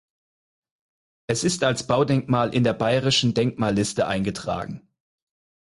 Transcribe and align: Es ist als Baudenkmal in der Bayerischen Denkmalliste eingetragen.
Es 1.27 1.43
ist 1.43 1.63
als 1.63 1.85
Baudenkmal 1.85 2.55
in 2.55 2.63
der 2.63 2.73
Bayerischen 2.73 3.35
Denkmalliste 3.35 4.07
eingetragen. 4.07 4.87